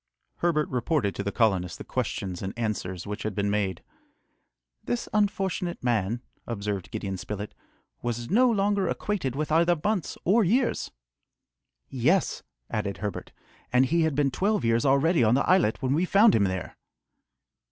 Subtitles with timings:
[0.37, 3.83] Herbert reported to the colonists the questions and answers which had been made.
[4.83, 7.53] "This unfortunate man," observed Gideon Spilett,
[8.01, 10.89] "was no longer acquainted with either months or years!"
[11.87, 12.41] "Yes!"
[12.71, 13.31] added Herbert,
[13.71, 16.77] "and he had been twelve years already on the islet when we found him there!"